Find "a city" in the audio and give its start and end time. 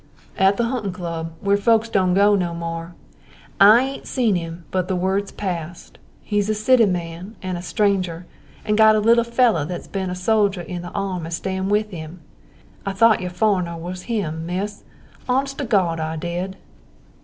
6.49-6.87